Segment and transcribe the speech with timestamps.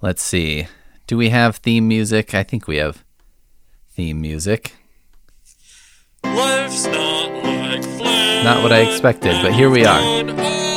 [0.00, 0.68] Let's see.
[1.08, 2.32] Do we have theme music?
[2.32, 3.04] I think we have
[3.90, 4.74] theme music.
[6.22, 8.44] Life's not like.
[8.44, 10.67] Not what I expected, but here we are.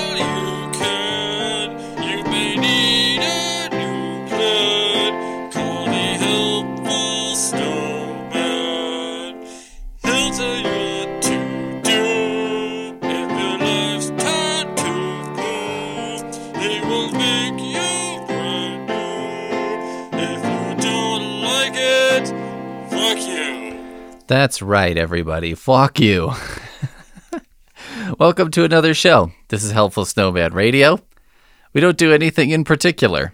[24.32, 25.56] That's right, everybody.
[25.56, 26.32] Fuck you.
[28.18, 29.34] Welcome to another show.
[29.50, 31.02] This is Helpful Snowman Radio.
[31.74, 33.34] We don't do anything in particular.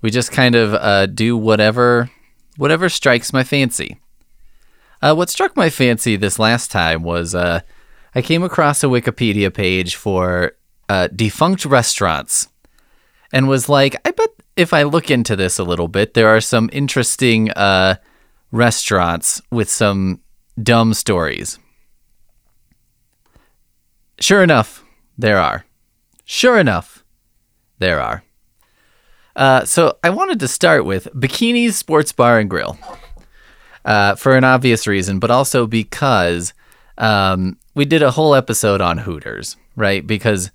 [0.00, 2.10] We just kind of uh, do whatever
[2.56, 4.00] whatever strikes my fancy.
[5.00, 7.60] Uh, what struck my fancy this last time was uh,
[8.12, 10.54] I came across a Wikipedia page for
[10.88, 12.48] uh, defunct restaurants
[13.30, 16.40] and was like, I bet if I look into this a little bit, there are
[16.40, 17.98] some interesting uh,
[18.50, 20.20] restaurants with some
[20.62, 21.58] dumb stories.
[24.20, 24.84] Sure enough,
[25.18, 25.64] there are.
[26.24, 27.04] Sure enough,
[27.78, 28.22] there are.
[29.34, 32.78] Uh, so I wanted to start with Bikini's Sports Bar and Grill
[33.84, 36.54] uh, for an obvious reason, but also because
[36.96, 40.06] um, we did a whole episode on Hooters, right?
[40.06, 40.50] Because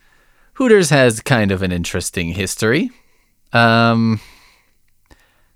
[0.53, 2.89] Hooters has kind of an interesting history.
[3.53, 4.19] Um,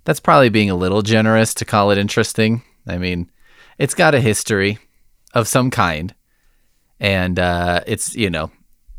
[0.06, 2.64] that's probably being a little generous to call it interesting.
[2.88, 3.30] I mean,
[3.78, 4.80] it's got a history
[5.34, 6.14] of some kind,
[7.00, 8.52] and uh, it's you know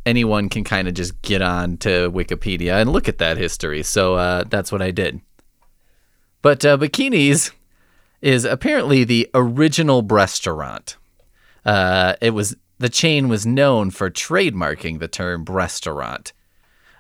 [0.05, 3.83] anyone can kind of just get on to Wikipedia and look at that history.
[3.83, 5.21] So uh, that's what I did.
[6.43, 7.51] But uh, Bikinis
[8.23, 10.97] is apparently the original restaurant.
[11.65, 16.33] Uh, it was the chain was known for trademarking the term breastaurant,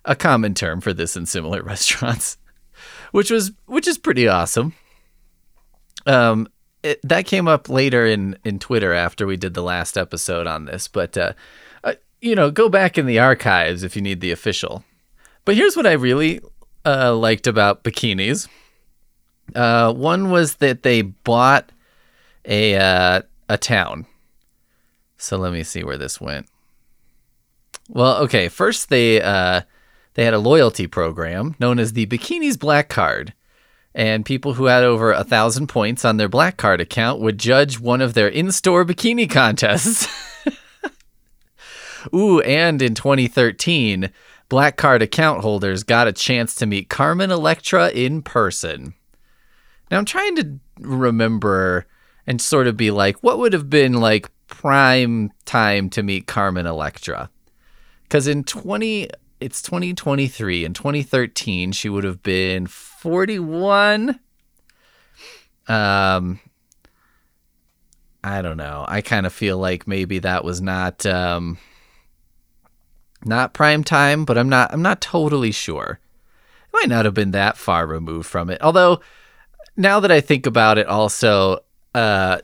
[0.05, 2.39] a common term for this and similar restaurants,
[3.13, 4.75] which was which is pretty awesome.
[6.07, 6.49] Um,
[6.83, 10.67] it, that came up later in in Twitter after we did the last episode on
[10.67, 11.33] this, but uh,
[11.85, 14.85] uh, you know, go back in the archives if you need the official.
[15.45, 16.41] But here's what I really
[16.85, 18.49] uh, liked about bikinis.
[19.55, 21.71] Uh, one was that they bought
[22.45, 24.07] a uh, a town.
[25.19, 26.47] So let me see where this went.
[27.89, 28.49] Well, okay.
[28.49, 29.63] First, they uh,
[30.17, 33.35] they had a loyalty program known as the Bikinis Black Card,
[33.95, 37.79] and people who had over a thousand points on their Black Card account would judge
[37.79, 40.09] one of their in-store bikini contests.
[42.15, 44.11] Ooh, and in 2013,
[44.49, 48.95] Black Card account holders got a chance to meet Carmen Electra in person.
[49.91, 51.87] Now I'm trying to remember
[52.27, 56.67] and sort of be like, what would have been like prime time to meet Carmen
[56.67, 57.29] Electra?
[58.05, 59.11] Because in 20,
[59.41, 60.65] it's 2023.
[60.65, 64.19] In 2013, she would have been 41.
[65.69, 66.41] Um,
[68.23, 68.85] I don't know.
[68.89, 71.59] I kind of feel like maybe that was not um,
[73.25, 76.01] not prime time, but I'm not I'm not totally sure.
[76.67, 78.61] It might not have been that far removed from it.
[78.63, 79.01] Although
[79.77, 81.61] now that I think about it also
[81.95, 82.39] uh,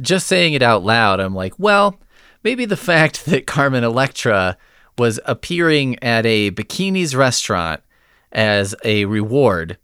[0.00, 1.98] just saying it out loud, I'm like, well,
[2.42, 4.56] maybe the fact that Carmen Electra
[5.00, 7.80] was appearing at a bikinis restaurant
[8.32, 9.78] as a reward,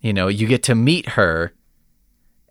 [0.00, 1.54] you know, you get to meet her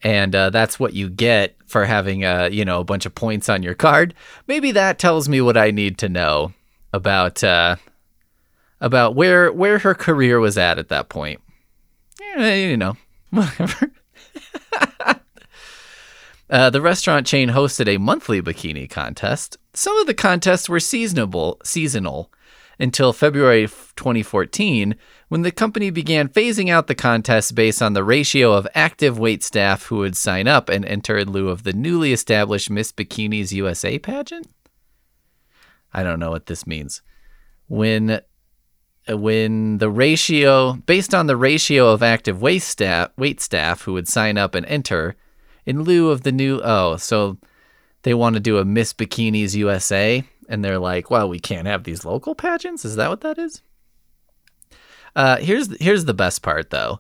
[0.02, 3.50] and uh, that's what you get for having a you know a bunch of points
[3.50, 4.14] on your card.
[4.48, 6.54] Maybe that tells me what I need to know
[6.94, 7.76] about uh,
[8.80, 11.42] about where where her career was at at that point.
[12.22, 12.96] Yeah, you know,
[13.31, 13.92] whatever.
[16.50, 19.58] uh, the restaurant chain hosted a monthly bikini contest.
[19.74, 22.32] Some of the contests were seasonable seasonal
[22.80, 24.96] until February 2014
[25.28, 29.44] when the company began phasing out the contests based on the ratio of active wait
[29.44, 33.52] staff who would sign up and enter in lieu of the newly established Miss Bikinis
[33.52, 34.48] USA pageant.
[35.94, 37.02] I don't know what this means.
[37.68, 38.22] When
[39.08, 44.07] when the ratio based on the ratio of active wait staff wait staff who would
[44.07, 45.16] sign up and enter
[45.66, 47.38] in lieu of the new oh so
[48.04, 51.84] they want to do a Miss Bikinis USA and they're like, well, we can't have
[51.84, 52.84] these local pageants.
[52.84, 53.62] Is that what that is?
[55.16, 57.00] Uh, here's here's the best part though.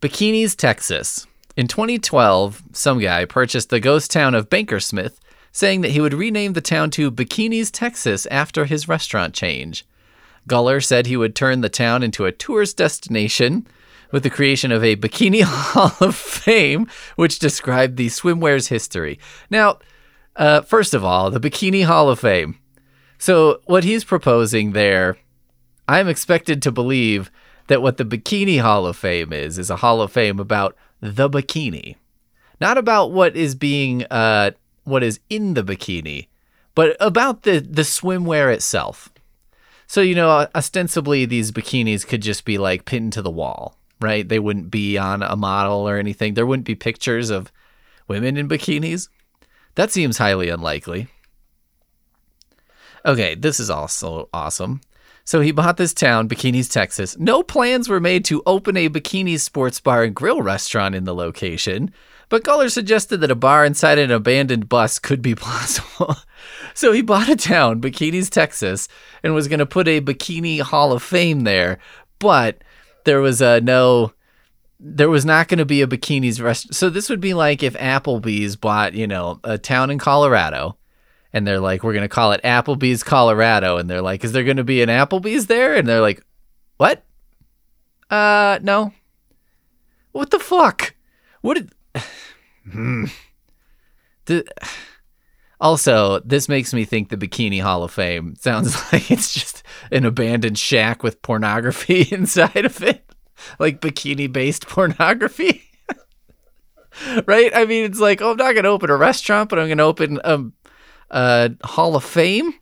[0.00, 1.26] Bikinis, Texas.
[1.56, 5.16] In 2012, some guy purchased the ghost town of Bankersmith,
[5.52, 9.86] saying that he would rename the town to Bikinis, Texas after his restaurant change.
[10.46, 13.66] Guller said he would turn the town into a tourist destination
[14.10, 19.18] with the creation of a Bikini Hall of Fame, which described the swimwear's history.
[19.50, 19.78] Now,
[20.36, 22.58] uh, first of all, the Bikini Hall of Fame.
[23.18, 25.16] So, what he's proposing there,
[25.88, 27.30] I'm expected to believe
[27.68, 31.28] that what the Bikini Hall of Fame is is a Hall of Fame about the
[31.28, 31.96] bikini,
[32.60, 34.52] not about what is being uh
[34.84, 36.28] what is in the bikini,
[36.74, 39.10] but about the the swimwear itself.
[39.86, 44.28] So you know, ostensibly these bikinis could just be like pinned to the wall, right?
[44.28, 46.34] They wouldn't be on a model or anything.
[46.34, 47.52] There wouldn't be pictures of
[48.08, 49.08] women in bikinis.
[49.74, 51.08] That seems highly unlikely.
[53.04, 54.80] Okay, this is also awesome.
[55.24, 57.18] So he bought this town, Bikinis, Texas.
[57.18, 61.14] No plans were made to open a bikini sports bar and grill restaurant in the
[61.14, 61.92] location,
[62.28, 66.16] but Guller suggested that a bar inside an abandoned bus could be possible.
[66.74, 68.88] so he bought a town, Bikinis, Texas,
[69.24, 71.78] and was going to put a bikini hall of fame there,
[72.20, 72.62] but
[73.06, 74.12] there was a no
[74.78, 76.74] there was not going to be a bikinis rest.
[76.74, 80.76] So this would be like if Applebee's bought, you know, a town in Colorado
[81.32, 83.78] and they're like, we're going to call it Applebee's Colorado.
[83.78, 85.74] And they're like, is there going to be an Applebee's there?
[85.74, 86.22] And they're like,
[86.76, 87.04] what?
[88.10, 88.92] Uh, no.
[90.12, 90.94] What the fuck?
[91.40, 91.72] What did.
[92.70, 93.06] Hmm.
[94.26, 94.44] The...
[95.60, 100.04] Also, this makes me think the Bikini Hall of Fame sounds like it's just an
[100.04, 103.10] abandoned shack with pornography inside of it,
[103.58, 105.62] like bikini based pornography.
[107.26, 107.52] right?
[107.54, 109.78] I mean, it's like, oh, I'm not going to open a restaurant, but I'm going
[109.78, 110.44] to open a,
[111.10, 112.54] a Hall of Fame.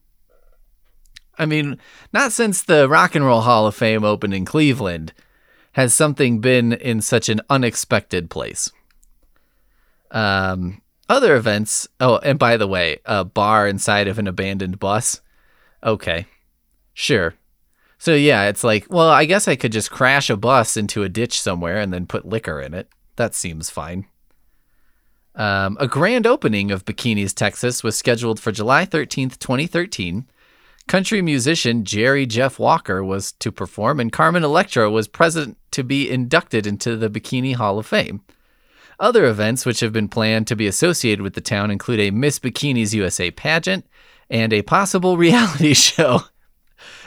[1.37, 1.79] I mean,
[2.13, 5.13] not since the Rock and Roll Hall of Fame opened in Cleveland
[5.73, 8.71] has something been in such an unexpected place.
[10.13, 11.89] Um, other events.
[12.01, 15.21] Oh, and by the way, a bar inside of an abandoned bus.
[15.83, 16.27] Okay,
[16.93, 17.35] sure.
[17.99, 21.09] So yeah, it's like, well, I guess I could just crash a bus into a
[21.09, 22.89] ditch somewhere and then put liquor in it.
[23.17, 24.07] That seems fine.
[25.35, 30.27] Um, a grand opening of Bikinis, Texas was scheduled for July 13th, 2013.
[30.87, 36.11] Country musician Jerry Jeff Walker was to perform, and Carmen Electra was present to be
[36.11, 38.21] inducted into the Bikini Hall of Fame.
[39.01, 42.39] Other events which have been planned to be associated with the town include a Miss
[42.39, 43.87] Bikinis USA pageant
[44.31, 46.21] and a possible reality show.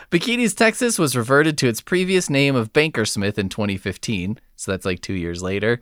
[0.09, 5.01] Bikinis, Texas was reverted to its previous name of Bankersmith in 2015, so that's like
[5.01, 5.81] two years later,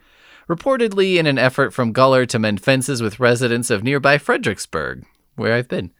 [0.49, 5.05] reportedly in an effort from Guller to mend fences with residents of nearby Fredericksburg,
[5.35, 5.91] where I've been,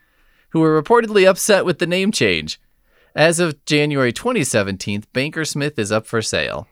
[0.50, 2.60] who were reportedly upset with the name change.
[3.16, 6.68] As of January 2017, Bankersmith is up for sale.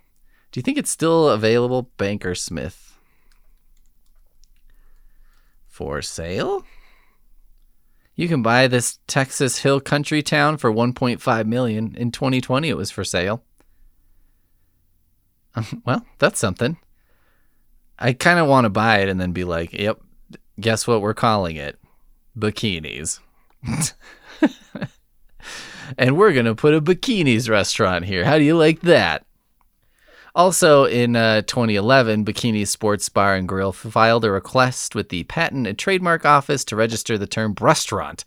[0.52, 2.83] Do you think it's still available, Bankersmith?
[5.74, 6.64] For sale?
[8.16, 11.96] You can buy this Texas Hill country town for 1.5 million.
[11.98, 13.44] In 2020 it was for sale.
[15.56, 16.78] Um, well, that's something.
[17.98, 20.00] I kind of want to buy it and then be like, "Yep,
[20.60, 21.80] guess what we're calling it?
[22.38, 23.20] Bikinis."
[25.98, 28.26] and we're going to put a bikinis restaurant here.
[28.26, 29.26] How do you like that?
[30.36, 35.68] Also, in uh, 2011, Bikini Sports Bar and Grill filed a request with the Patent
[35.68, 38.24] and Trademark Office to register the term breastaurant.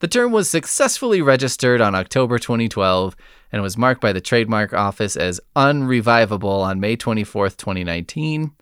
[0.00, 3.16] The term was successfully registered on October 2012
[3.52, 8.52] and was marked by the Trademark Office as unrevivable on May 24, 2019.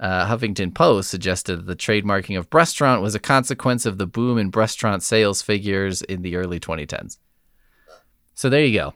[0.00, 4.50] Uh, Huffington Post suggested the trademarking of breastaurant was a consequence of the boom in
[4.50, 7.18] breastaurant sales figures in the early 2010s.
[8.34, 8.94] So there you go.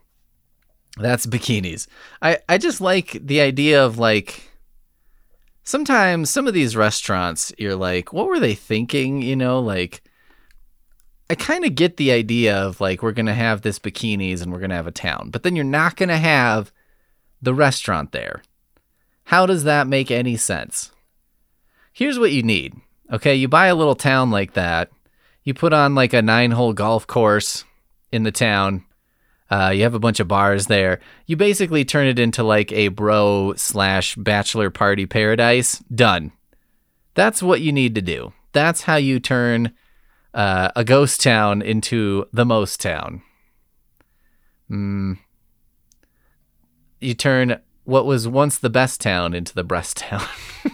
[0.97, 1.87] That's bikinis.
[2.23, 4.51] I, I just like the idea of like
[5.62, 9.21] sometimes some of these restaurants you're like, what were they thinking?
[9.21, 10.03] You know, like
[11.29, 14.61] I kind of get the idea of like we're gonna have this bikinis and we're
[14.61, 16.73] gonna have a town, but then you're not gonna have
[17.43, 18.43] the restaurant there.
[19.25, 20.93] How does that make any sense?
[21.93, 22.75] Here's what you need.
[23.12, 24.91] Okay, you buy a little town like that.
[25.43, 27.65] You put on like a nine hole golf course
[28.12, 28.85] in the town
[29.50, 31.00] uh, you have a bunch of bars there.
[31.26, 35.79] You basically turn it into like a bro slash bachelor party paradise.
[35.95, 36.33] Done.
[37.15, 38.33] That's what you need to do.
[38.53, 39.73] That's how you turn
[40.35, 43.23] uh, a ghost town into the most town.
[44.71, 45.19] Mm.
[47.00, 50.26] You turn what was once the best town into the breast town.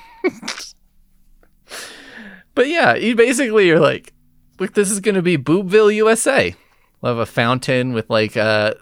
[2.55, 4.15] but yeah, you basically you're like,
[4.59, 6.55] look, this is going to be Boobville, USA.
[7.03, 8.75] We'll have a fountain with like uh,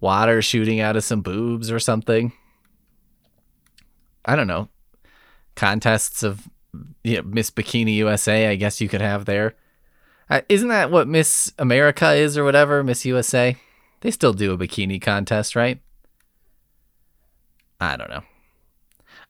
[0.00, 2.32] water shooting out of some boobs or something.
[4.24, 4.68] I don't know.
[5.54, 6.48] Contests of
[7.04, 9.54] you know, Miss Bikini USA, I guess you could have there.
[10.30, 12.82] Uh, isn't that what Miss America is or whatever?
[12.82, 13.56] Miss USA?
[14.00, 15.80] They still do a bikini contest, right?
[17.80, 18.22] I don't know.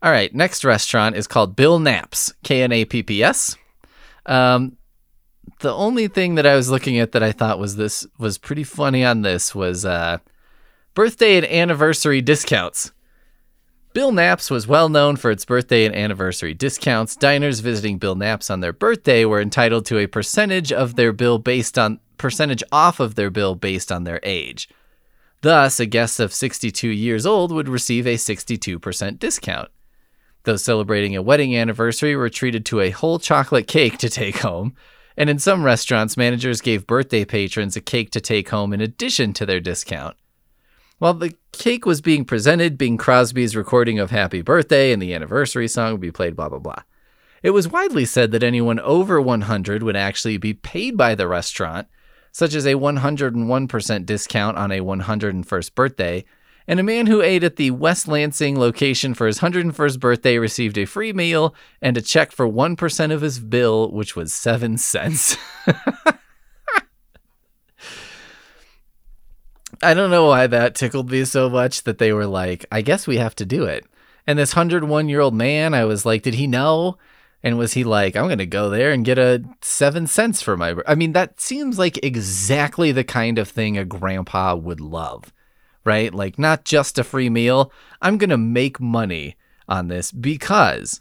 [0.02, 3.56] All right, next restaurant is called Bill Knapp's, K N A P P S.
[4.26, 4.76] Um,
[5.60, 8.64] the only thing that I was looking at that I thought was this was pretty
[8.64, 10.18] funny on this was uh,
[10.94, 12.92] Birthday and anniversary discounts.
[13.94, 17.16] Bill Knapp's was well known for its birthday and anniversary discounts.
[17.16, 21.38] Diners visiting Bill Knapp's on their birthday were entitled to a percentage of their bill
[21.38, 24.68] based on percentage off of their bill based on their age.
[25.42, 29.68] Thus, a guest of 62 years old would receive a 62% discount.
[30.44, 34.74] Those celebrating a wedding anniversary were treated to a whole chocolate cake to take home,
[35.16, 39.32] and in some restaurants, managers gave birthday patrons a cake to take home in addition
[39.34, 40.16] to their discount.
[40.98, 45.66] While the cake was being presented, Bing Crosby's recording of Happy Birthday and the anniversary
[45.66, 46.82] song would be played, blah, blah, blah.
[47.42, 51.88] It was widely said that anyone over 100 would actually be paid by the restaurant,
[52.30, 56.24] such as a 101% discount on a 101st birthday,
[56.66, 60.78] and a man who ate at the West Lansing location for his 101st birthday received
[60.78, 65.36] a free meal and a check for 1% of his bill, which was 7 cents.
[69.84, 73.08] I don't know why that tickled me so much that they were like, I guess
[73.08, 73.84] we have to do it.
[74.26, 76.98] And this 101 year old man, I was like, did he know?
[77.42, 80.56] And was he like, I'm going to go there and get a seven cents for
[80.56, 80.76] my.
[80.86, 85.32] I mean, that seems like exactly the kind of thing a grandpa would love,
[85.84, 86.12] right?
[86.12, 87.72] Like, not just a free meal.
[88.00, 89.36] I'm going to make money
[89.68, 91.00] on this because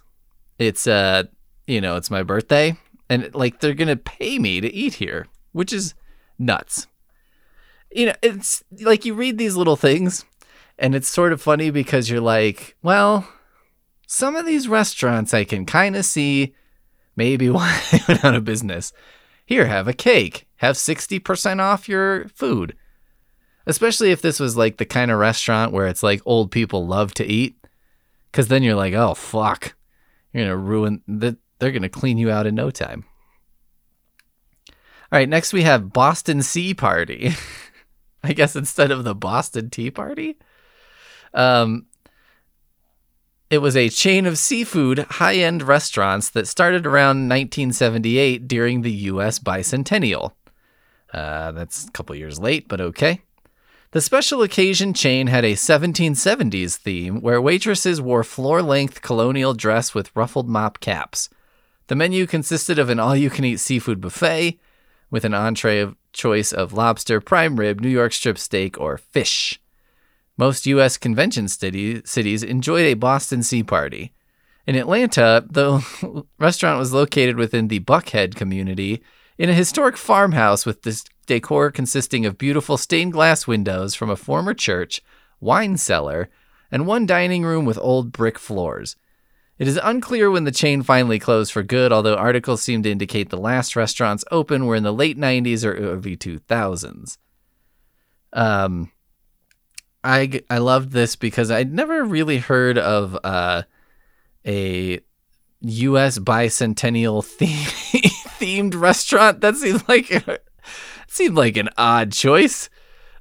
[0.59, 1.23] it's, uh,
[1.67, 2.77] you know, it's my birthday
[3.09, 5.93] and like they're going to pay me to eat here, which is
[6.39, 6.87] nuts
[7.91, 10.25] you know, it's like you read these little things
[10.79, 13.27] and it's sort of funny because you're like, well,
[14.07, 16.55] some of these restaurants I can kind of see
[17.15, 18.93] maybe why they went out of business.
[19.45, 20.47] Here, have a cake.
[20.57, 22.75] Have 60% off your food.
[23.65, 27.13] Especially if this was like the kind of restaurant where it's like old people love
[27.15, 27.57] to eat.
[28.31, 29.75] Cause then you're like, oh, fuck.
[30.31, 33.05] You're going to ruin the, they're going to clean you out in no time.
[34.69, 37.33] All right, next we have Boston Sea Party.
[38.23, 40.37] I guess instead of the Boston Tea Party.
[41.33, 41.87] Um,
[43.49, 48.91] it was a chain of seafood high end restaurants that started around 1978 during the
[48.91, 49.39] U.S.
[49.39, 50.31] bicentennial.
[51.13, 53.21] Uh, that's a couple years late, but okay.
[53.91, 59.93] The special occasion chain had a 1770s theme where waitresses wore floor length colonial dress
[59.93, 61.27] with ruffled mop caps.
[61.87, 64.57] The menu consisted of an all you can eat seafood buffet
[65.09, 69.59] with an entree of choice of lobster, prime rib, New York strip steak, or fish.
[70.37, 70.97] Most U.S.
[70.97, 74.13] convention city, cities enjoyed a Boston Sea Party.
[74.65, 79.03] In Atlanta, the restaurant was located within the Buckhead community
[79.41, 84.15] in a historic farmhouse with this decor consisting of beautiful stained glass windows from a
[84.15, 85.01] former church,
[85.39, 86.29] wine cellar,
[86.71, 88.95] and one dining room with old brick floors.
[89.57, 93.31] It is unclear when the chain finally closed for good, although articles seem to indicate
[93.31, 97.17] the last restaurants open were in the late 90s or early 2000s.
[98.33, 98.91] Um,
[100.03, 103.63] I I loved this because I'd never really heard of uh,
[104.45, 104.99] a
[105.61, 106.19] U.S.
[106.19, 109.41] bicentennial theme- themed restaurant.
[109.41, 110.11] That seemed like
[111.07, 112.69] seemed like an odd choice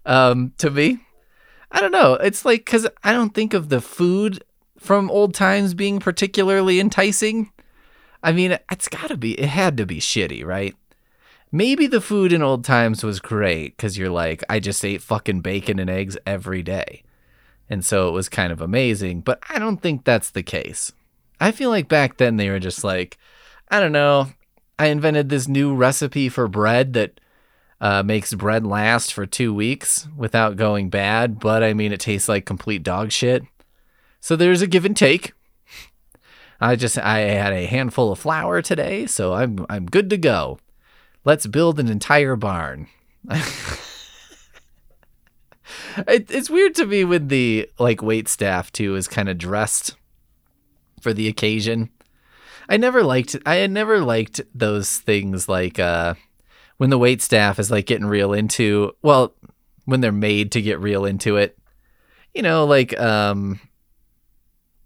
[0.06, 1.00] um, to me.
[1.70, 2.14] I don't know.
[2.14, 4.42] It's like because I don't think of the food
[4.80, 7.52] from old times being particularly enticing?
[8.22, 10.74] I mean, it's got to be, it had to be shitty, right?
[11.52, 15.42] Maybe the food in old times was great because you're like, I just ate fucking
[15.42, 17.02] bacon and eggs every day.
[17.68, 20.92] And so it was kind of amazing, but I don't think that's the case.
[21.40, 23.18] I feel like back then they were just like,
[23.68, 24.28] I don't know,
[24.80, 27.20] I invented this new recipe for bread that
[27.82, 32.30] uh, makes bread last for two weeks without going bad, but I mean, it tastes
[32.30, 33.42] like complete dog shit.
[34.20, 35.34] So there's a give and take.
[36.62, 40.58] I just I had a handful of flour today, so I'm I'm good to go.
[41.26, 42.86] Let's build an entire barn.
[43.28, 43.44] it,
[46.30, 49.94] it's weird to me when the like wait staff too is kind of dressed
[51.02, 51.90] for the occasion.
[52.70, 56.14] I never liked I had never liked those things like uh
[56.76, 59.34] when the wait staff is like getting real into well
[59.84, 61.58] when they're made to get real into it.
[62.32, 63.60] You know, like um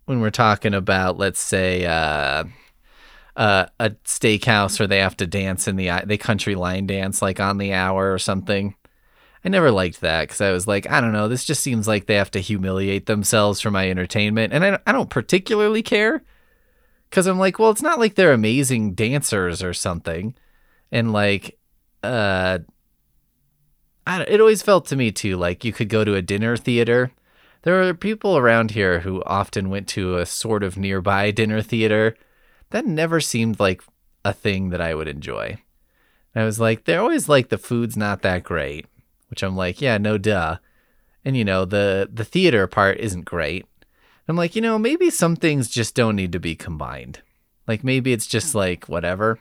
[0.06, 2.44] when we're talking about, let's say, uh,
[3.36, 7.40] uh, a steakhouse where they have to dance in the they country line dance like
[7.40, 8.74] on the hour or something.
[9.44, 12.06] I never liked that because I was like, I don't know, this just seems like
[12.06, 16.22] they have to humiliate themselves for my entertainment, and I I don't particularly care
[17.14, 20.34] because I'm like, well, it's not like they're amazing dancers or something,
[20.90, 21.58] and like,
[22.02, 22.58] uh,
[24.06, 27.10] it always felt to me too like you could go to a dinner theater
[27.64, 32.14] there are people around here who often went to a sort of nearby dinner theater.
[32.70, 33.82] That never seemed like
[34.22, 35.62] a thing that I would enjoy.
[36.36, 38.86] I was like, they're always like the food's not that great,
[39.28, 40.58] which I'm like, yeah, no duh.
[41.24, 43.64] and you know the the theater part isn't great.
[44.26, 47.20] I'm like, you know, maybe some things just don't need to be combined.
[47.66, 49.38] Like maybe it's just like whatever.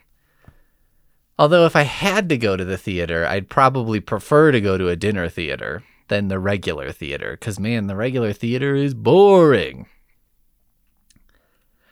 [1.39, 4.89] Although if I had to go to the theater, I'd probably prefer to go to
[4.89, 9.87] a dinner theater than the regular theater cuz man, the regular theater is boring.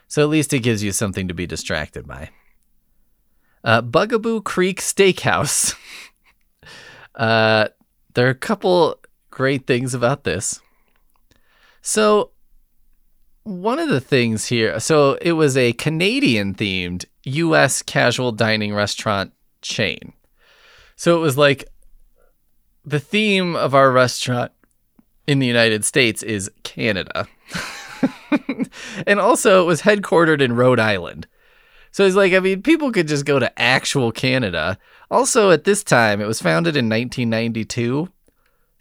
[0.08, 2.30] So at least it gives you something to be distracted by.
[3.64, 5.76] Uh, Bugaboo Creek Steakhouse.
[7.16, 7.70] uh,
[8.14, 10.60] there are a couple great things about this.
[11.82, 12.32] So,
[13.44, 19.34] one of the things here, so it was a Canadian themed US casual dining restaurant
[19.62, 20.14] chain.
[20.96, 21.68] So, it was like
[22.86, 24.52] the theme of our restaurant
[25.28, 27.28] in the United States is Canada.
[29.08, 31.28] and also, it was headquartered in Rhode Island.
[31.92, 34.78] So it's like, I mean, people could just go to actual Canada.
[35.10, 38.10] Also, at this time, it was founded in 1992.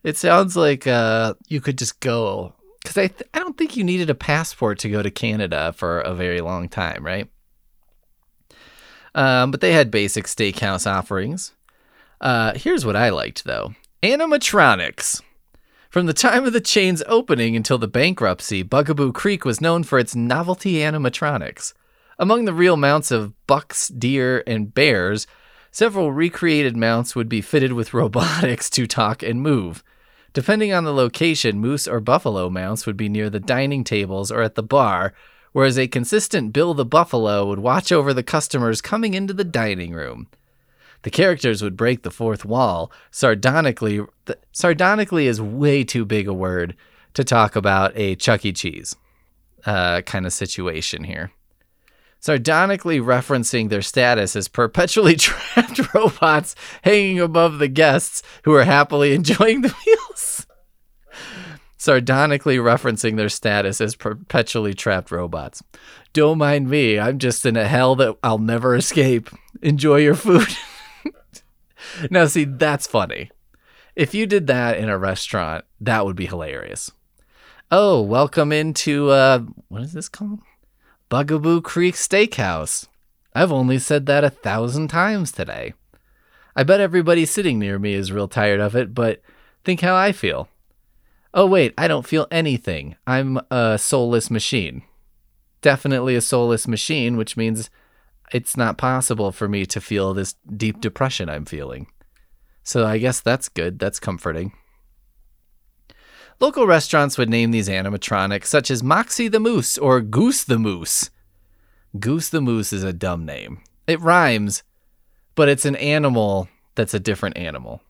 [0.05, 2.55] It sounds like uh, you could just go
[2.91, 6.01] because I th- I don't think you needed a passport to go to Canada for
[6.01, 7.29] a very long time, right?
[9.15, 11.53] Um, but they had basic steakhouse offerings.
[12.21, 15.23] Uh, here's what I liked though: animatronics.
[15.89, 20.01] From the time of the chain's opening until the bankruptcy, Bugaboo Creek was known for
[20.01, 21.73] its novelty animatronics.
[22.19, 25.29] Among the real mounts of bucks, deer, and bears,
[25.71, 29.85] several recreated mounts would be fitted with robotics to talk and move.
[30.33, 34.43] Depending on the location, moose or buffalo mounts would be near the dining tables or
[34.43, 35.13] at the bar,
[35.53, 39.93] whereas a consistent Bill the Buffalo would watch over the customers coming into the dining
[39.93, 40.29] room.
[41.03, 42.93] The characters would break the fourth wall.
[43.11, 46.77] Sardonically, th- sardonically is way too big a word
[47.15, 48.53] to talk about a Chuck E.
[48.53, 48.95] Cheese
[49.65, 51.33] uh, kind of situation here.
[52.21, 59.15] Sardonically referencing their status as perpetually trapped robots hanging above the guests who are happily
[59.15, 60.47] enjoying the meals.
[61.79, 65.63] Sardonically referencing their status as perpetually trapped robots.
[66.13, 69.31] Don't mind me, I'm just in a hell that I'll never escape.
[69.63, 70.49] Enjoy your food.
[72.11, 73.31] now, see, that's funny.
[73.97, 76.93] If you did that in a restaurant, that would be hilarious.
[77.71, 80.41] Oh, welcome into, uh, what is this called?
[81.11, 82.87] Bugaboo Creek Steakhouse.
[83.35, 85.75] I've only said that a thousand times today.
[86.55, 89.21] I bet everybody sitting near me is real tired of it, but
[89.65, 90.49] think how I feel.
[91.35, 92.95] Oh, wait, I don't feel anything.
[93.09, 94.83] I'm a soulless machine.
[95.63, 97.71] Definitely a soulless machine, which means
[98.33, 101.89] it's not possible for me to feel this deep depression I'm feeling.
[102.63, 103.81] So I guess that's good.
[103.81, 104.53] That's comforting.
[106.41, 111.11] Local restaurants would name these animatronics such as Moxie the Moose or Goose the Moose.
[111.99, 113.61] Goose the Moose is a dumb name.
[113.87, 114.63] It rhymes,
[115.35, 117.83] but it's an animal that's a different animal.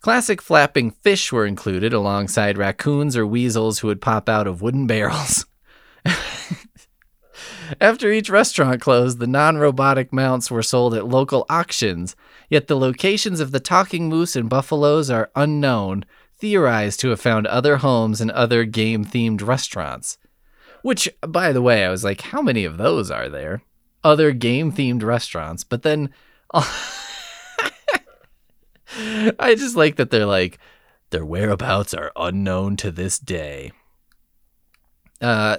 [0.00, 4.88] Classic flapping fish were included alongside raccoons or weasels who would pop out of wooden
[4.88, 5.46] barrels.
[7.80, 12.16] After each restaurant closed, the non robotic mounts were sold at local auctions,
[12.50, 16.04] yet the locations of the talking moose and buffaloes are unknown,
[16.42, 20.18] theorized to have found other homes and other game themed restaurants.
[20.82, 23.62] Which, by the way, I was like, how many of those are there?
[24.02, 25.62] Other game themed restaurants.
[25.62, 26.12] But then
[26.52, 26.64] I
[29.56, 30.58] just like that they're like,
[31.10, 33.70] their whereabouts are unknown to this day.
[35.20, 35.58] Uh,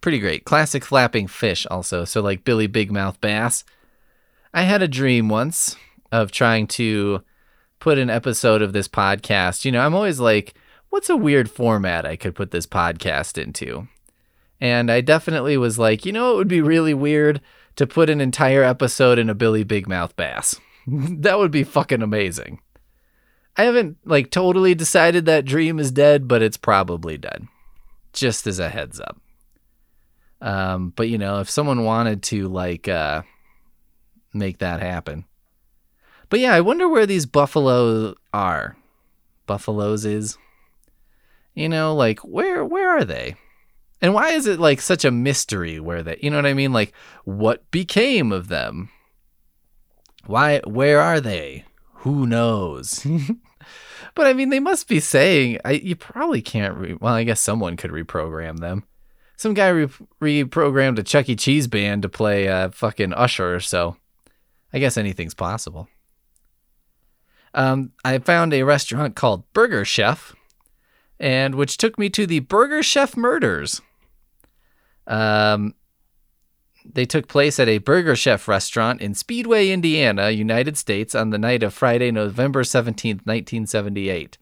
[0.00, 0.44] pretty great.
[0.44, 2.04] Classic flapping fish, also.
[2.04, 3.64] So, like Billy Big Mouth Bass.
[4.54, 5.74] I had a dream once
[6.12, 7.24] of trying to
[7.80, 9.64] put an episode of this podcast.
[9.64, 10.54] You know, I'm always like,
[10.90, 13.88] what's a weird format I could put this podcast into?
[14.60, 17.40] And I definitely was like, you know, it would be really weird
[17.76, 20.56] to put an entire episode in a Billy Big Mouth Bass.
[20.86, 22.60] that would be fucking amazing.
[23.56, 27.46] I haven't like totally decided that dream is dead, but it's probably dead.
[28.12, 29.20] Just as a heads up.
[30.40, 33.22] Um, but you know, if someone wanted to like uh
[34.32, 35.24] make that happen.
[36.28, 38.76] But yeah, I wonder where these buffalo are.
[39.46, 40.38] Buffaloes is.
[41.54, 43.34] You know, like where where are they?
[44.00, 46.72] And why is it like such a mystery where they you know what I mean?
[46.72, 46.92] Like
[47.24, 48.90] what became of them?
[50.26, 51.64] Why where are they?
[52.02, 53.04] Who knows?
[54.14, 57.40] but I mean they must be saying I you probably can't re- well I guess
[57.40, 58.84] someone could reprogram them.
[59.36, 59.88] Some guy re-
[60.20, 61.36] reprogrammed a Chuck E.
[61.36, 63.96] Cheese band to play uh, fucking Usher, so
[64.72, 65.88] I guess anything's possible.
[67.58, 70.32] Um, I found a restaurant called Burger Chef,
[71.18, 73.82] and which took me to the Burger Chef murders.
[75.08, 75.74] Um,
[76.84, 81.38] they took place at a Burger Chef restaurant in Speedway, Indiana, United States, on the
[81.38, 84.38] night of Friday, November 17th, 1978.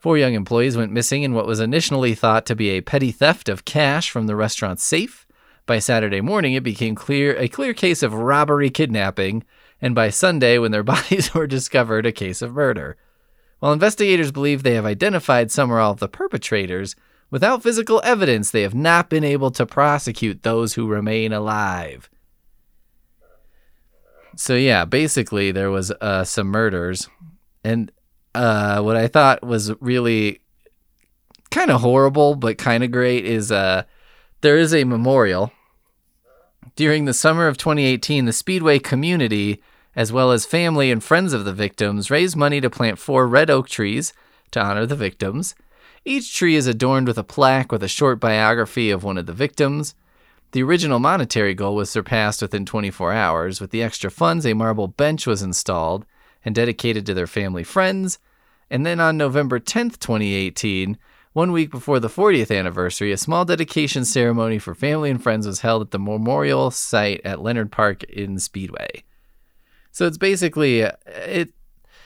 [0.00, 3.48] Four young employees went missing in what was initially thought to be a petty theft
[3.48, 5.28] of cash from the restaurant's safe.
[5.64, 9.44] By Saturday morning, it became clear a clear case of robbery kidnapping,
[9.80, 12.96] and by Sunday, when their bodies were discovered, a case of murder.
[13.58, 16.94] While investigators believe they have identified some or all of the perpetrators,
[17.30, 22.10] without physical evidence, they have not been able to prosecute those who remain alive.
[24.36, 27.08] So yeah, basically there was uh, some murders,
[27.64, 27.90] and
[28.34, 30.40] uh, what I thought was really
[31.50, 33.84] kind of horrible but kind of great is uh,
[34.42, 35.52] there is a memorial.
[36.76, 39.62] During the summer of 2018, the Speedway community,
[39.96, 43.48] as well as family and friends of the victims, raised money to plant four red
[43.48, 44.12] oak trees
[44.50, 45.54] to honor the victims.
[46.04, 49.32] Each tree is adorned with a plaque with a short biography of one of the
[49.32, 49.94] victims.
[50.52, 53.58] The original monetary goal was surpassed within 24 hours.
[53.58, 56.04] With the extra funds, a marble bench was installed
[56.44, 58.18] and dedicated to their family friends.
[58.70, 60.98] And then on November 10th, 2018,
[61.36, 65.60] one week before the 40th anniversary, a small dedication ceremony for family and friends was
[65.60, 69.04] held at the memorial site at Leonard Park in Speedway.
[69.92, 71.52] So it's basically it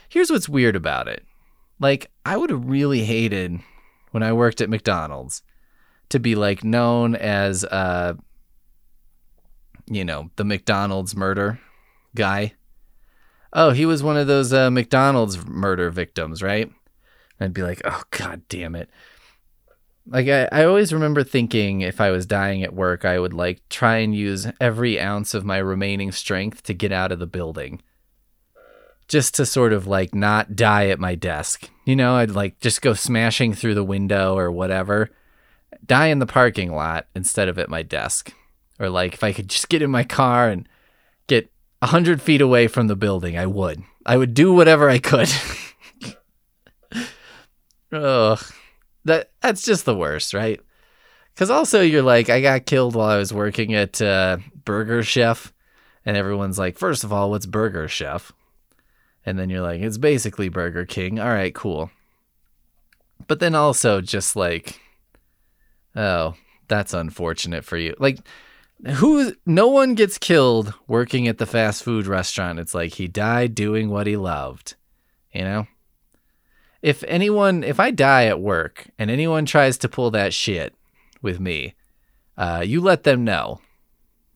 [0.08, 1.24] here's what's weird about it.
[1.78, 3.60] Like I would have really hated
[4.10, 5.42] when I worked at McDonald's
[6.08, 8.14] to be like known as uh
[9.88, 11.60] you know, the McDonald's murder
[12.16, 12.54] guy.
[13.52, 16.68] Oh, he was one of those uh, McDonald's murder victims, right?
[17.38, 18.90] I'd be like, oh god damn it.
[20.06, 23.68] Like I, I always remember thinking if I was dying at work, I would like
[23.68, 27.82] try and use every ounce of my remaining strength to get out of the building.
[29.08, 31.68] Just to sort of like not die at my desk.
[31.84, 35.10] You know, I'd like just go smashing through the window or whatever.
[35.84, 38.32] Die in the parking lot instead of at my desk.
[38.78, 40.68] Or like if I could just get in my car and
[41.26, 43.82] get a hundred feet away from the building, I would.
[44.06, 45.30] I would do whatever I could.
[47.92, 48.40] Ugh,
[49.04, 50.60] that that's just the worst, right?
[51.34, 55.52] Because also you're like, I got killed while I was working at uh, Burger Chef,
[56.04, 58.32] and everyone's like, first of all, what's Burger Chef?
[59.24, 61.20] And then you're like, it's basically Burger King.
[61.20, 61.90] All right, cool.
[63.26, 64.80] But then also just like,
[65.94, 66.34] oh,
[66.68, 67.94] that's unfortunate for you.
[67.98, 68.18] Like,
[68.94, 69.34] who?
[69.44, 72.58] No one gets killed working at the fast food restaurant.
[72.58, 74.74] It's like he died doing what he loved.
[75.32, 75.66] You know
[76.82, 80.74] if anyone if i die at work and anyone tries to pull that shit
[81.22, 81.74] with me
[82.40, 83.60] uh, you let them know.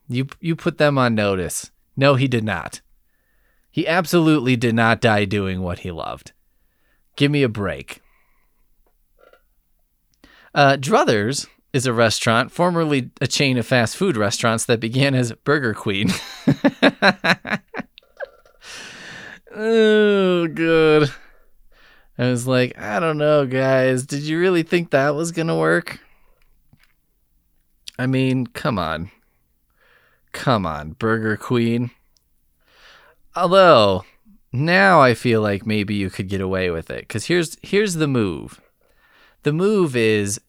[0.09, 1.71] You you put them on notice.
[1.97, 2.83] No he did not.
[3.71, 6.33] He absolutely did not die doing what he loved.
[7.17, 8.03] Give me a break.
[10.55, 15.33] Uh, druthers is a restaurant formerly a chain of fast food restaurants that began as
[15.33, 16.13] burger queen.
[19.57, 21.15] Oh good
[22.17, 24.07] I was like, I don't know, guys.
[24.07, 26.01] Did you really think that was going to work?
[27.99, 29.11] I mean, come on.
[30.33, 31.91] Come on, Burger Queen.
[33.37, 34.05] Although,
[34.53, 38.07] now I feel like maybe you could get away with it cuz here's here's the
[38.07, 38.61] move.
[39.43, 40.41] The move is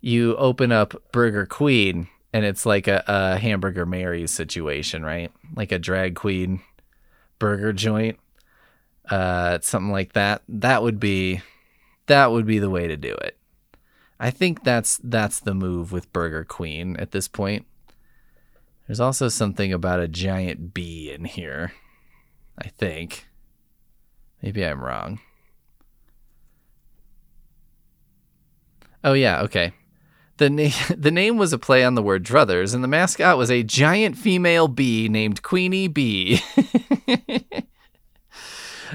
[0.00, 5.30] you open up Burger Queen and it's like a, a hamburger Mary's situation, right?
[5.54, 6.62] Like a drag queen
[7.38, 8.18] burger joint
[9.10, 10.42] uh, something like that.
[10.48, 11.42] That would be
[12.06, 13.38] that would be the way to do it.
[14.18, 17.66] I think that's that's the move with Burger Queen at this point.
[18.86, 21.72] There's also something about a giant bee in here.
[22.58, 23.26] I think.
[24.42, 25.20] Maybe I'm wrong.
[29.02, 29.72] Oh yeah, okay.
[30.36, 33.50] The name the name was a play on the word druthers, and the mascot was
[33.50, 36.40] a giant female bee named Queenie Bee.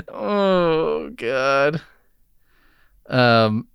[0.07, 1.81] oh god.
[3.07, 3.67] Um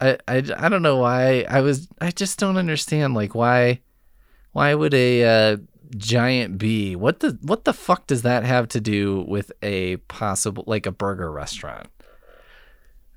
[0.00, 3.80] I, I, I don't know why I was I just don't understand like why
[4.52, 5.56] why would a uh,
[5.96, 10.64] giant bee what the what the fuck does that have to do with a possible
[10.66, 11.88] like a burger restaurant?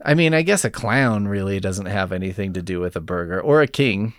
[0.04, 3.42] I mean, I guess a clown really doesn't have anything to do with a burger
[3.42, 4.14] or a king.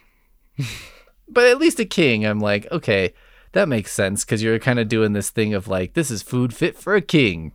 [1.28, 3.14] but at least a king, I'm like, okay,
[3.52, 6.54] that makes sense because you're kind of doing this thing of like, this is food
[6.54, 7.52] fit for a king.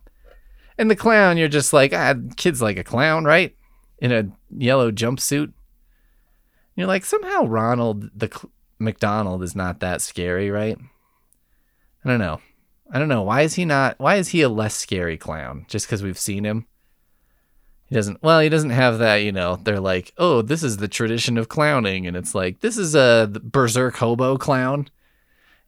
[0.78, 3.56] And the clown, you're just like, ah, kid's like a clown, right?
[3.98, 5.52] In a yellow jumpsuit.
[6.74, 10.76] You're like, somehow Ronald the Cl- McDonald is not that scary, right?
[12.04, 12.40] I don't know.
[12.92, 13.22] I don't know.
[13.22, 13.98] Why is he not?
[13.98, 15.64] Why is he a less scary clown?
[15.68, 16.66] Just because we've seen him?
[17.86, 18.22] He doesn't.
[18.22, 19.16] Well, he doesn't have that.
[19.16, 22.76] You know, they're like, oh, this is the tradition of clowning, and it's like this
[22.76, 24.88] is a berserk hobo clown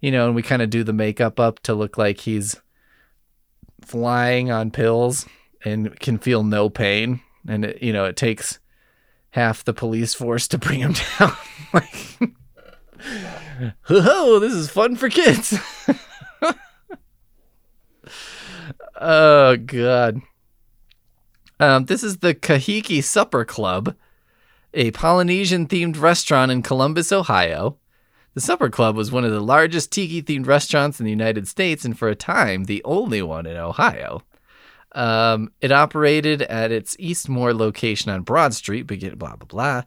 [0.00, 2.61] you know, and we kind of do the makeup up to look like he's
[3.84, 5.26] flying on pills
[5.64, 7.20] and can feel no pain.
[7.46, 8.58] and it, you know it takes
[9.30, 11.32] half the police force to bring him down.
[11.72, 12.18] like,
[13.82, 15.58] ho, this is fun for kids.
[19.00, 20.20] oh god.
[21.61, 23.96] Um, this is the Kahiki Supper Club,
[24.74, 27.78] a Polynesian themed restaurant in Columbus, Ohio.
[28.38, 31.85] The Supper Club was one of the largest tiki themed restaurants in the United States
[31.85, 34.22] and for a time the only one in Ohio.
[34.92, 39.83] Um, it operated at its Eastmoor location on Broad Street, begin blah blah blah.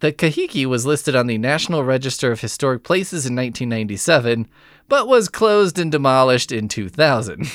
[0.00, 4.48] The Kahiki was listed on the National Register of Historic Places in 1997,
[4.88, 7.46] but was closed and demolished in 2000.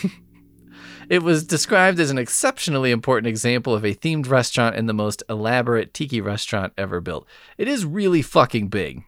[1.10, 5.24] it was described as an exceptionally important example of a themed restaurant and the most
[5.28, 7.26] elaborate tiki restaurant ever built.
[7.58, 9.04] It is really fucking big.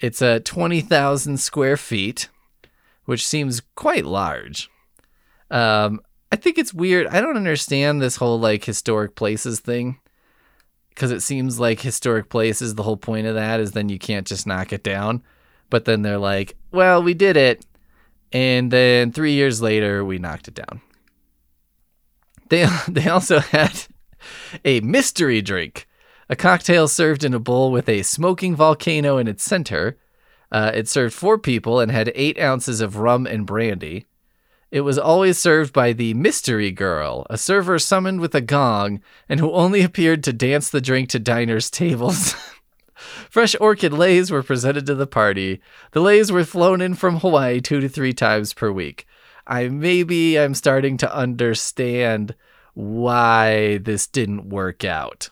[0.00, 2.28] It's a 20,000 square feet,
[3.04, 4.70] which seems quite large.
[5.50, 7.06] Um, I think it's weird.
[7.06, 9.98] I don't understand this whole like historic places thing
[10.90, 14.26] because it seems like historic places, the whole point of that is then you can't
[14.26, 15.22] just knock it down.
[15.68, 17.64] But then they're like, well, we did it.
[18.32, 20.80] And then three years later, we knocked it down.
[22.48, 23.84] They, they also had
[24.64, 25.86] a mystery drink,
[26.28, 29.96] a cocktail served in a bowl with a smoking volcano in its center.
[30.50, 34.06] Uh, it served four people and had eight ounces of rum and brandy.
[34.72, 39.38] It was always served by the mystery girl, a server summoned with a gong and
[39.38, 42.34] who only appeared to dance the drink to diners' tables.
[43.30, 45.60] Fresh orchid leis were presented to the party.
[45.92, 49.06] The leis were flown in from Hawaii two to three times per week.
[49.46, 52.34] I maybe I'm starting to understand
[52.74, 55.30] why this didn't work out.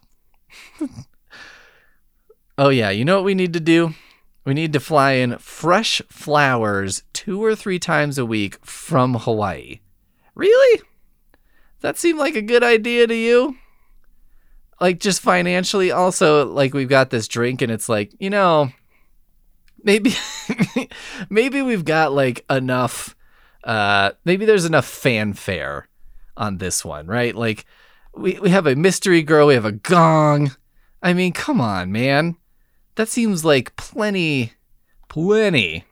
[2.59, 3.95] oh yeah, you know what we need to do?
[4.45, 9.81] We need to fly in fresh flowers two or three times a week from Hawaii.
[10.35, 10.83] Really?
[11.81, 13.57] That seemed like a good idea to you?
[14.81, 18.71] Like just financially also like we've got this drink and it's like, you know,
[19.83, 20.15] maybe
[21.31, 23.15] maybe we've got like enough
[23.65, 25.89] uh maybe there's enough fanfare
[26.37, 27.35] on this one, right?
[27.35, 27.65] Like
[28.17, 30.53] we we have a mystery girl, we have a gong.
[31.03, 32.37] I mean, come on, man.
[32.95, 34.53] That seems like plenty
[35.09, 35.85] plenty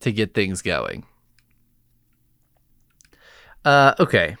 [0.00, 1.04] to get things going.
[3.64, 4.36] Uh okay.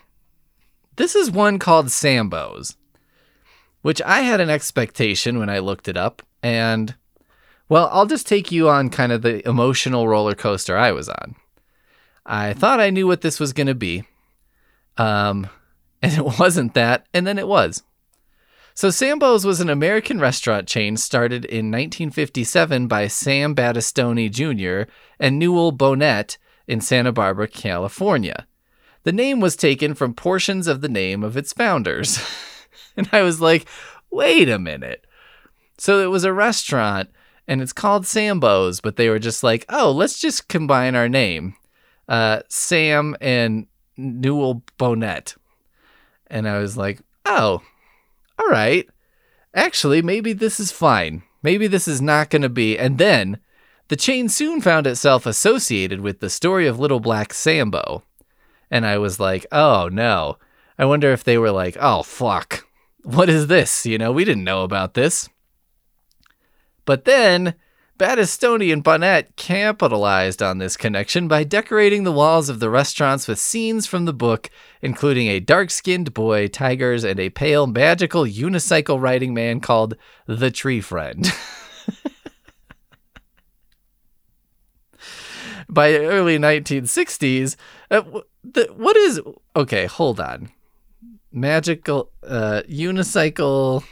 [0.96, 2.76] This is one called Sambo's,
[3.82, 6.94] which I had an expectation when I looked it up and
[7.68, 11.34] well, I'll just take you on kind of the emotional roller coaster I was on.
[12.24, 14.04] I thought I knew what this was going to be.
[14.96, 15.48] Um,
[16.02, 17.82] and it wasn't that, and then it was.
[18.74, 24.90] So, Sambo's was an American restaurant chain started in 1957 by Sam Battistoni Jr.
[25.18, 26.36] and Newell Bohnett
[26.68, 28.46] in Santa Barbara, California.
[29.04, 32.18] The name was taken from portions of the name of its founders.
[32.96, 33.66] and I was like,
[34.10, 35.06] wait a minute.
[35.78, 37.08] So, it was a restaurant
[37.48, 41.54] and it's called Sambo's, but they were just like, oh, let's just combine our name,
[42.08, 45.36] uh, Sam and Newell Bohnett.
[46.28, 47.62] And I was like, oh,
[48.38, 48.88] all right.
[49.54, 51.22] Actually, maybe this is fine.
[51.42, 52.78] Maybe this is not going to be.
[52.78, 53.38] And then
[53.88, 58.02] the chain soon found itself associated with the story of Little Black Sambo.
[58.70, 60.38] And I was like, oh no.
[60.78, 62.66] I wonder if they were like, oh fuck.
[63.02, 63.86] What is this?
[63.86, 65.28] You know, we didn't know about this.
[66.84, 67.54] But then
[67.98, 73.38] Battistoni and Bohnett capitalized on this connection by decorating the walls of the restaurants with
[73.38, 74.50] scenes from the book,
[74.82, 80.50] including a dark skinned boy, tigers, and a pale, magical unicycle riding man called the
[80.50, 81.32] Tree Friend.
[85.68, 87.56] By early 1960s,
[87.90, 88.02] uh,
[88.44, 89.22] the, what is.
[89.56, 90.50] Okay, hold on.
[91.32, 93.84] Magical uh, unicycle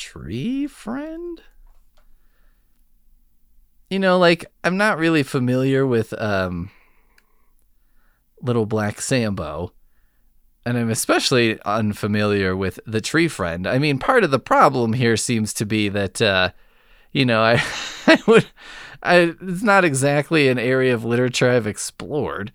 [0.00, 1.42] tree friend?
[3.90, 6.70] You know, like I'm not really familiar with um
[8.40, 9.72] Little Black Sambo.
[10.64, 13.66] And I'm especially unfamiliar with the tree friend.
[13.66, 16.50] I mean, part of the problem here seems to be that uh
[17.12, 17.62] you know, I
[18.06, 18.46] I would
[19.02, 22.52] I it's not exactly an area of literature I've explored.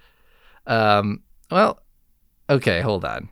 [0.65, 1.79] Um well,
[2.49, 3.29] okay, hold on.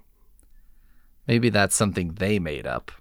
[1.27, 2.91] Maybe that's something they made up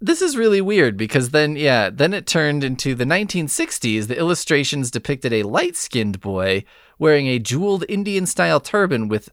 [0.00, 4.06] this is really weird because then, yeah, then it turned into the 1960s.
[4.06, 6.64] The illustrations depicted a light skinned boy
[6.98, 9.28] wearing a jeweled Indian style turban with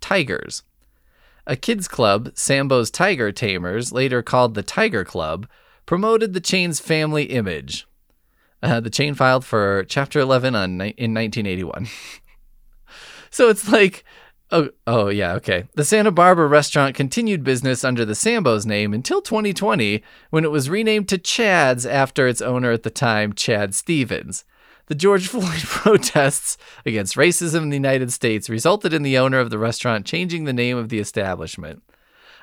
[0.00, 0.62] tigers.
[1.46, 5.48] A kids' club, Sambo's Tiger Tamers, later called the Tiger Club,
[5.86, 7.86] promoted the chain's family image.
[8.62, 11.88] Uh, the chain filed for Chapter 11 on, in 1981.
[13.30, 14.04] so it's like,
[14.52, 15.64] Oh, oh yeah, okay.
[15.74, 20.68] The Santa Barbara restaurant continued business under the Sambo's name until 2020, when it was
[20.68, 24.44] renamed to Chad's after its owner at the time, Chad Stevens.
[24.86, 29.50] The George Floyd protests against racism in the United States resulted in the owner of
[29.50, 31.84] the restaurant changing the name of the establishment.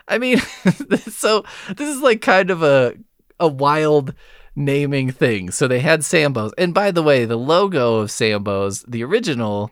[0.07, 0.37] I mean,
[1.09, 1.43] so
[1.75, 2.93] this is like kind of a
[3.39, 4.13] a wild
[4.55, 5.51] naming thing.
[5.51, 9.71] So they had Sambo's, and by the way, the logo of Sambo's, the original,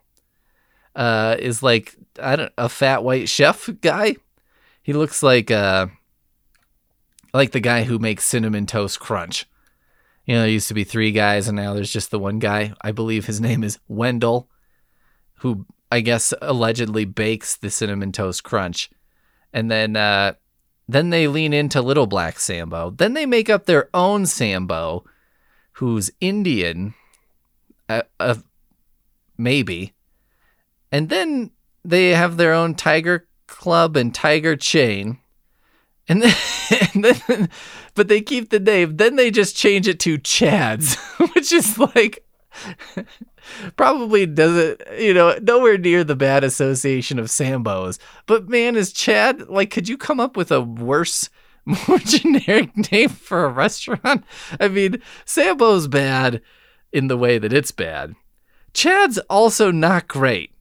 [0.95, 4.15] uh, is like I don't a fat white chef guy.
[4.81, 5.87] He looks like uh
[7.33, 9.45] like the guy who makes cinnamon toast crunch.
[10.25, 12.73] You know, there used to be three guys, and now there's just the one guy.
[12.81, 14.49] I believe his name is Wendell,
[15.39, 18.89] who I guess allegedly bakes the cinnamon toast crunch,
[19.53, 20.33] and then uh,
[20.87, 22.91] then they lean into Little Black Sambo.
[22.91, 25.03] Then they make up their own Sambo,
[25.73, 26.93] who's Indian,
[27.89, 28.35] uh, uh,
[29.37, 29.93] maybe,
[30.95, 31.51] and then
[31.83, 35.19] they have their own Tiger Club and Tiger Chain.
[36.07, 36.35] And then,
[36.93, 37.49] and then,
[37.95, 38.95] but they keep the name.
[38.95, 40.95] Then they just change it to Chad's,
[41.33, 42.25] which is like
[43.75, 47.99] probably doesn't, you know, nowhere near the bad association of Sambo's.
[48.25, 49.71] But man, is Chad like?
[49.71, 51.29] Could you come up with a worse,
[51.65, 54.23] more generic name for a restaurant?
[54.61, 56.41] I mean, Sambo's bad
[56.93, 58.15] in the way that it's bad.
[58.73, 60.54] Chad's also not great.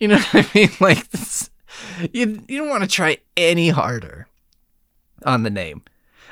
[0.00, 0.70] You know what I mean?
[0.80, 1.50] Like this,
[2.12, 4.28] you you don't want to try any harder
[5.24, 5.82] on the name.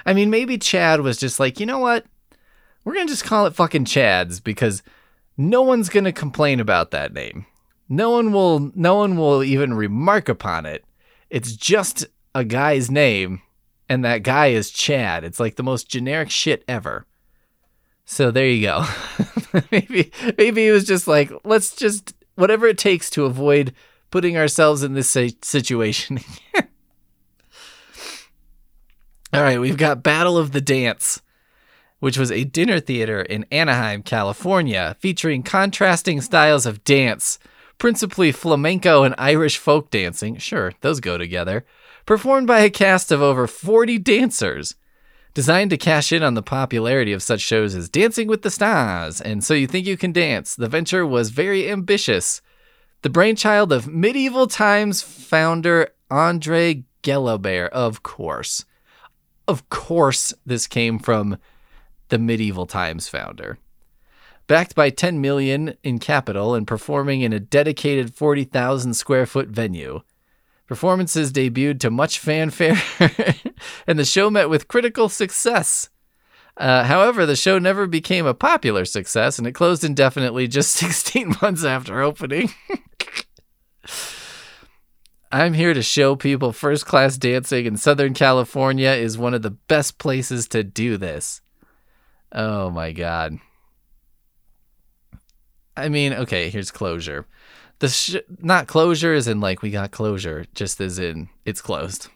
[0.05, 2.05] I mean, maybe Chad was just like, you know what?
[2.85, 4.83] We're gonna just call it fucking Chad's because
[5.37, 7.47] no one's gonna complain about that name.
[7.89, 8.73] No one will.
[8.75, 10.85] No one will even remark upon it.
[11.31, 13.43] It's just a guy's name,
[13.89, 15.25] and that guy is Chad.
[15.25, 17.07] It's like the most generic shit ever.
[18.05, 18.85] So there you go.
[19.71, 23.75] maybe maybe it was just like let's just whatever it takes to avoid
[24.11, 26.21] putting ourselves in this situation.
[29.33, 31.23] All right, we've got Battle of the Dance,
[32.01, 37.39] which was a dinner theater in Anaheim, California, featuring contrasting styles of dance,
[37.79, 40.37] principally flamenco and Irish folk dancing.
[40.37, 41.65] Sure, those go together.
[42.05, 44.75] Performed by a cast of over 40 dancers.
[45.35, 49.19] Designed to cash in on the popularity of such shows as Dancing with the Stars
[49.19, 52.43] and So You Think You Can Dance, the venture was very ambitious.
[53.01, 58.67] The brainchild of Medieval Times founder Andre Gelabert, of course.
[59.49, 61.39] Of course, this came from
[62.09, 63.57] the Medieval Times founder.
[64.47, 70.03] Backed by 10 million in capital and performing in a dedicated 40,000 square foot venue.
[70.67, 72.81] Performances debuted to much fanfare,
[73.87, 75.89] and the show met with critical success.
[76.57, 81.37] Uh, however, the show never became a popular success, and it closed indefinitely just 16
[81.41, 82.51] months after opening.
[85.33, 89.51] I'm here to show people first class dancing in Southern California is one of the
[89.51, 91.41] best places to do this.
[92.33, 93.39] Oh my God.
[95.75, 97.27] I mean, okay, here's closure.
[97.79, 102.09] The sh- not closure is in like we got closure, just as in it's closed.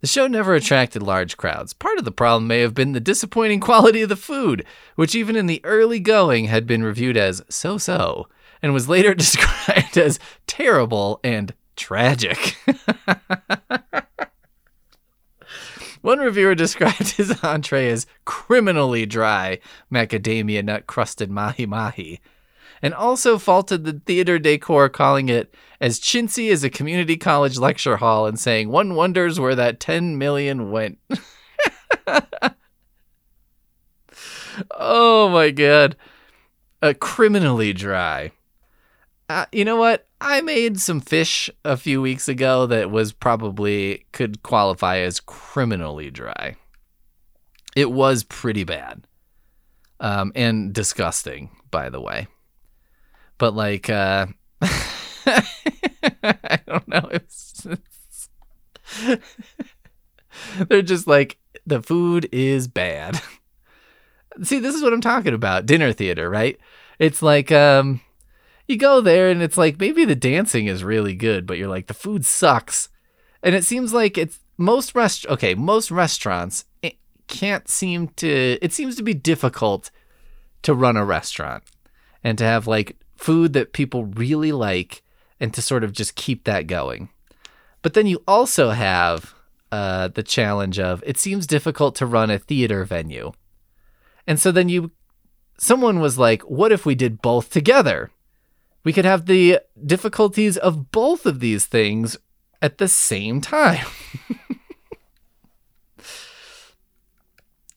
[0.00, 1.74] The show never attracted large crowds.
[1.74, 4.64] Part of the problem may have been the disappointing quality of the food,
[4.96, 8.26] which even in the early going had been reviewed as so so,
[8.62, 12.56] and was later described as terrible and tragic.
[16.00, 19.58] One reviewer described his entree as criminally dry
[19.92, 22.20] macadamia nut crusted mahi mahi,
[22.82, 27.96] and also faulted the theater decor, calling it as chintzy as a community college lecture
[27.98, 30.98] hall and saying, One wonders where that 10 million went.
[34.72, 35.96] oh my god.
[36.82, 38.32] Uh, criminally dry.
[39.28, 40.06] Uh, you know what?
[40.20, 46.10] I made some fish a few weeks ago that was probably could qualify as criminally
[46.10, 46.56] dry.
[47.76, 49.06] It was pretty bad.
[50.00, 52.26] Um, and disgusting, by the way.
[53.40, 54.26] But like, uh,
[54.62, 57.08] I don't know.
[57.10, 58.28] It's, it's
[60.68, 63.18] they're just like the food is bad.
[64.42, 65.64] See, this is what I'm talking about.
[65.64, 66.58] Dinner theater, right?
[66.98, 68.02] It's like um
[68.68, 71.86] you go there and it's like maybe the dancing is really good, but you're like
[71.86, 72.90] the food sucks.
[73.42, 76.96] And it seems like it's most rest okay, most restaurants it
[77.26, 79.90] can't seem to it seems to be difficult
[80.60, 81.62] to run a restaurant
[82.22, 85.02] and to have like food that people really like
[85.38, 87.10] and to sort of just keep that going.
[87.82, 89.34] But then you also have
[89.70, 93.32] uh, the challenge of it seems difficult to run a theater venue.
[94.26, 94.90] And so then you
[95.58, 98.10] someone was like, what if we did both together?
[98.84, 102.16] We could have the difficulties of both of these things
[102.62, 103.84] at the same time.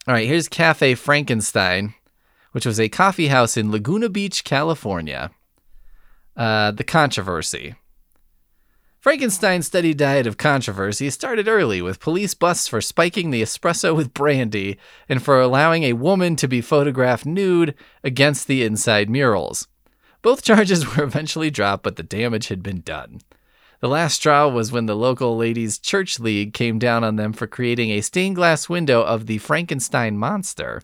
[0.06, 1.94] All right, here's Cafe Frankenstein,
[2.54, 5.30] which was a coffee house in Laguna Beach, California.
[6.36, 7.76] Uh, the controversy.
[9.04, 14.14] Frankenstein's steady diet of controversy started early with police busts for spiking the espresso with
[14.14, 14.78] brandy
[15.10, 19.68] and for allowing a woman to be photographed nude against the inside murals.
[20.22, 23.20] Both charges were eventually dropped, but the damage had been done.
[23.82, 27.46] The last straw was when the local Ladies' Church League came down on them for
[27.46, 30.82] creating a stained glass window of the Frankenstein monster.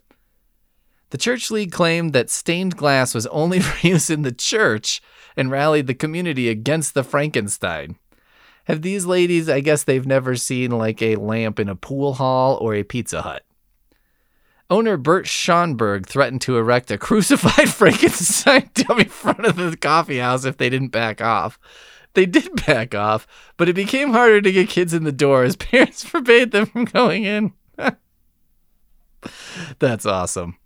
[1.11, 5.01] The Church League claimed that stained glass was only for use in the church
[5.35, 7.97] and rallied the community against the Frankenstein.
[8.65, 12.57] Have these ladies, I guess they've never seen like a lamp in a pool hall
[12.61, 13.43] or a Pizza Hut.
[14.69, 20.19] Owner Burt Shonberg threatened to erect a crucified Frankenstein dummy in front of the coffee
[20.19, 21.57] house if they didn't back off.
[22.13, 23.25] They did back off,
[23.57, 26.85] but it became harder to get kids in the door as parents forbade them from
[26.85, 27.53] going in.
[29.79, 30.57] That's awesome.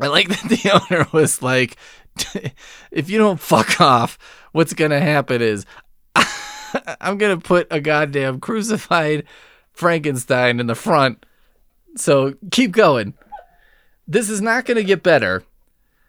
[0.00, 1.76] I like that the owner was like,
[2.90, 4.18] if you don't fuck off,
[4.52, 5.66] what's going to happen is
[7.00, 9.24] I'm going to put a goddamn crucified
[9.72, 11.24] Frankenstein in the front.
[11.96, 13.14] So keep going.
[14.06, 15.42] This is not going to get better.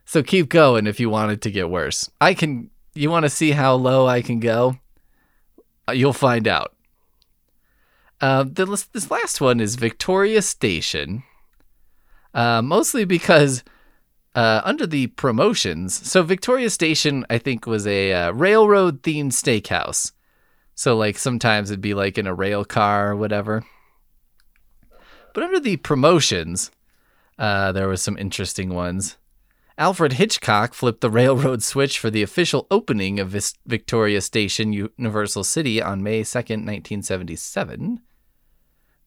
[0.05, 2.09] So keep going if you want it to get worse.
[2.21, 4.77] I can, you want to see how low I can go?
[5.87, 6.73] Uh, You'll find out.
[8.19, 11.23] Uh, this, this last one is Victoria Station.
[12.33, 13.63] Uh, mostly because
[14.37, 20.11] uh, under the promotions, so Victoria Station, I think, was a uh, railroad themed steakhouse.
[20.75, 23.65] So, like, sometimes it'd be like in a rail car or whatever.
[25.33, 26.69] But under the promotions,
[27.39, 29.17] uh, there were some interesting ones.
[29.75, 35.45] Alfred Hitchcock flipped the railroad switch for the official opening of Vis- Victoria Station, Universal
[35.45, 38.01] City, on May 2nd, 1977.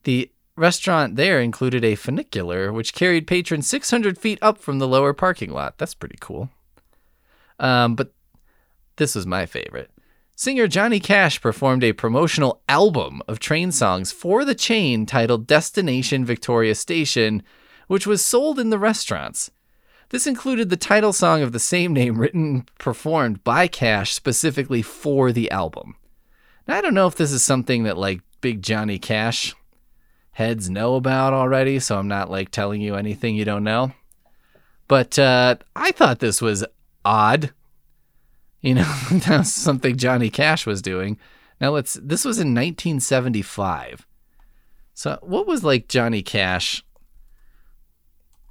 [0.02, 5.12] The restaurant there included a funicular, which carried patrons 600 feet up from the lower
[5.12, 5.78] parking lot.
[5.78, 6.50] That's pretty cool.
[7.58, 8.12] Um, but
[8.96, 9.90] this was my favorite.
[10.36, 16.24] Singer Johnny Cash performed a promotional album of train songs for the chain titled Destination
[16.24, 17.42] Victoria Station,
[17.88, 19.50] which was sold in the restaurants.
[20.10, 24.82] This included the title song of the same name written and performed by Cash specifically
[24.82, 25.94] for the album.
[26.66, 29.54] Now, I don't know if this is something that like big Johnny Cash
[30.40, 33.92] heads know about already, so I'm not like telling you anything you don't know.
[34.88, 36.64] But uh, I thought this was
[37.04, 37.52] odd.
[38.62, 41.18] You know, that's something Johnny Cash was doing.
[41.60, 41.92] Now let's.
[42.02, 44.06] This was in 1975.
[44.94, 46.82] So what was like Johnny Cash?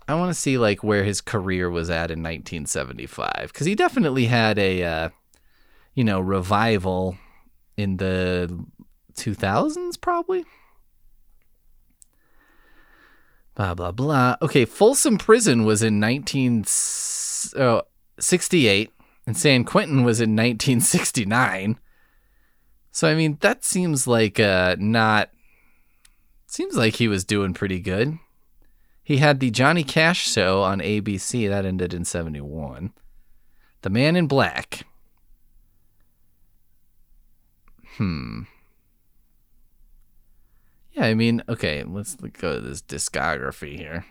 [0.07, 4.25] I want to see like where his career was at in 1975 because he definitely
[4.25, 5.09] had a, uh,
[5.95, 7.17] you know, revival
[7.77, 8.63] in the
[9.15, 10.45] 2000s probably.
[13.59, 14.37] Blah blah blah.
[14.41, 18.91] Okay, Folsom Prison was in 1968
[19.27, 21.77] and San Quentin was in 1969.
[22.91, 25.31] So I mean, that seems like uh not
[26.47, 28.17] seems like he was doing pretty good.
[29.03, 32.93] He had the Johnny Cash show on ABC that ended in 71.
[33.81, 34.85] The Man in Black.
[37.97, 38.43] Hmm.
[40.99, 44.05] Yeah, I mean, okay, let's go to this discography here.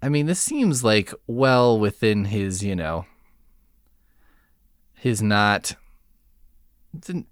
[0.00, 3.04] I mean, this seems like well within his, you know,
[4.94, 5.76] his not
[6.98, 7.26] didn't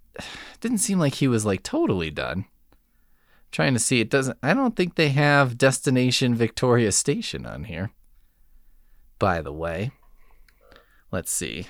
[0.61, 2.45] didn't seem like he was like totally done.
[3.51, 7.91] trying to see it doesn't I don't think they have Destination Victoria Station on here.
[9.19, 9.93] By the way,
[11.11, 11.69] let's see.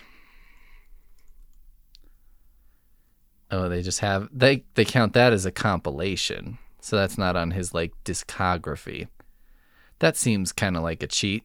[3.51, 6.59] Oh, they just have they they count that as a compilation.
[6.81, 9.09] So that's not on his like discography.
[9.99, 11.45] That seems kind of like a cheat.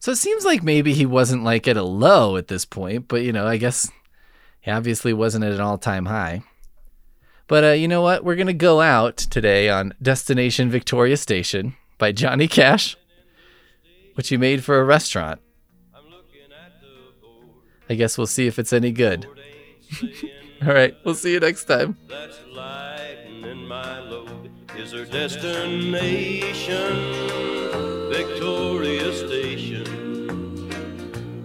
[0.00, 3.22] So it seems like maybe he wasn't like at a low at this point, but
[3.22, 3.90] you know, I guess
[4.60, 6.42] he obviously wasn't at an all-time high.
[7.46, 8.24] But uh, you know what?
[8.24, 12.96] We're gonna go out today on Destination Victoria Station by Johnny Cash,
[14.14, 15.40] which he made for a restaurant.
[17.90, 19.26] I guess we'll see if it's any good.
[20.62, 21.96] All right, we'll see you next time.
[22.08, 26.02] That's lightening my load is her destination,
[28.10, 29.84] Victoria Station,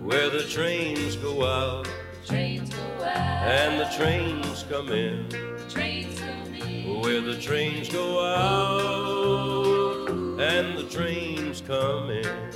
[0.03, 1.87] where the trains go out
[2.25, 5.27] Trains go out, and the trains come in,
[5.67, 7.01] trains come in.
[7.01, 12.53] where the trains go out and the trains come in.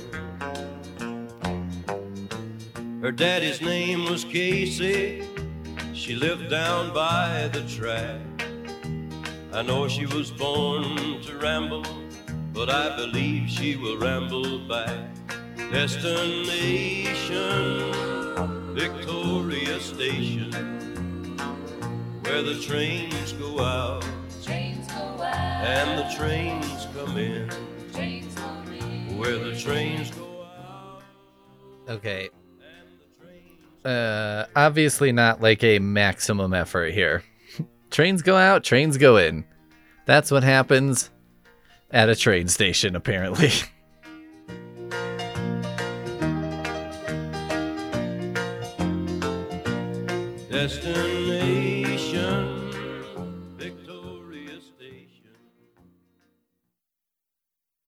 [3.02, 5.27] Her daddy's name was Casey.
[6.08, 8.22] She lived down by the track.
[9.52, 11.84] I know she was born to ramble,
[12.54, 15.10] but I believe she will ramble back.
[15.70, 17.92] Destination,
[18.74, 20.50] Victoria Station,
[22.22, 24.02] where the trains go out
[24.42, 27.50] Trains go out, and the trains come in.
[27.92, 29.18] trains come in.
[29.18, 31.02] Where the trains go out
[31.86, 32.30] Okay.
[33.88, 37.22] Uh, obviously not like a maximum effort here.
[37.90, 39.46] trains go out, trains go in.
[40.04, 41.08] That's what happens
[41.90, 43.50] at a train station, apparently.